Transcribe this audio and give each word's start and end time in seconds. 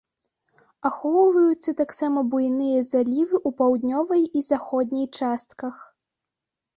Ахоўваюцца 0.89 1.73
таксама 1.81 2.23
буйныя 2.31 2.79
залівы 2.91 3.37
ў 3.47 3.57
паўднёвай 3.59 4.23
і 4.39 4.43
заходняй 4.47 5.07
частках. 5.21 5.75